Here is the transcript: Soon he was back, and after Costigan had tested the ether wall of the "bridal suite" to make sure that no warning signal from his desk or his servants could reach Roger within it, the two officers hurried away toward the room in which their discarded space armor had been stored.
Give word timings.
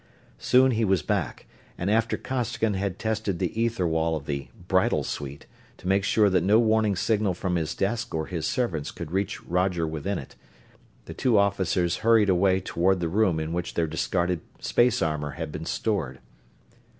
Soon 0.39 0.71
he 0.71 0.83
was 0.83 1.03
back, 1.03 1.45
and 1.77 1.87
after 1.91 2.17
Costigan 2.17 2.73
had 2.73 2.97
tested 2.97 3.37
the 3.37 3.61
ether 3.61 3.85
wall 3.85 4.15
of 4.15 4.25
the 4.25 4.47
"bridal 4.67 5.03
suite" 5.03 5.45
to 5.77 5.87
make 5.87 6.03
sure 6.03 6.27
that 6.27 6.43
no 6.43 6.57
warning 6.57 6.95
signal 6.95 7.35
from 7.35 7.55
his 7.55 7.75
desk 7.75 8.15
or 8.15 8.25
his 8.25 8.47
servants 8.47 8.89
could 8.89 9.11
reach 9.11 9.43
Roger 9.43 9.85
within 9.85 10.17
it, 10.17 10.35
the 11.05 11.13
two 11.13 11.37
officers 11.37 11.97
hurried 11.97 12.29
away 12.29 12.59
toward 12.59 12.99
the 12.99 13.07
room 13.09 13.39
in 13.39 13.53
which 13.53 13.75
their 13.75 13.85
discarded 13.85 14.41
space 14.59 15.03
armor 15.03 15.33
had 15.37 15.51
been 15.51 15.65
stored. 15.67 16.17